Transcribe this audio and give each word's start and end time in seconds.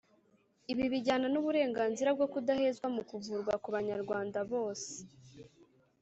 ibi 0.71 0.83
bijyana 0.93 1.27
n’uburenganzira 1.33 2.09
bwo 2.15 2.27
kudahezwa 2.33 2.87
mu 2.95 3.01
kuvurwa 3.09 3.53
ku 3.63 3.69
banyarwanda 3.75 4.39
bose. 4.51 4.91